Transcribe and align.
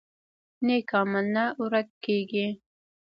نیک 0.65 0.89
عمل 0.99 1.25
نه 1.35 1.43
ورک 1.61 1.87
کیږي 2.05 2.47